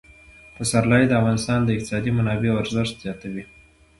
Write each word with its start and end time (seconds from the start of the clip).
پسرلی 0.57 1.03
د 1.07 1.13
افغانستان 1.21 1.59
د 1.63 1.69
اقتصادي 1.75 2.11
منابعو 2.17 2.59
ارزښت 2.61 2.95
زیاتوي. 3.03 3.43